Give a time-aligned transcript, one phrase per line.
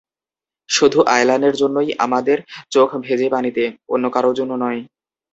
[0.69, 2.37] শুধু আয়লানের জন্যই আমাদের
[2.71, 3.63] চোখ ভেজে পানিতে,
[3.89, 4.79] অন্য কারও জন্য নয়।